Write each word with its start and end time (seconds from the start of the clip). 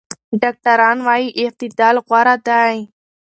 ډاکټران 0.41 0.97
وايي 1.07 1.27
اعتدال 1.39 1.95
غوره 2.07 2.35
دی. 2.47 2.77